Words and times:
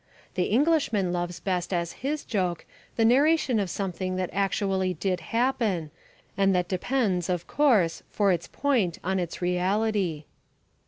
The 0.33 0.45
Englishman 0.45 1.13
loves 1.13 1.39
best 1.39 1.71
as 1.71 1.91
his 2.01 2.25
joke 2.25 2.65
the 2.95 3.05
narration 3.05 3.59
of 3.59 3.69
something 3.69 4.15
that 4.15 4.31
actually 4.33 4.95
did 4.95 5.19
happen 5.19 5.91
and 6.35 6.55
that 6.55 6.67
depends, 6.67 7.29
of 7.29 7.45
course; 7.45 8.01
for 8.09 8.31
its 8.31 8.47
point 8.47 8.97
on 9.03 9.19
its 9.19 9.43
reality. 9.43 10.23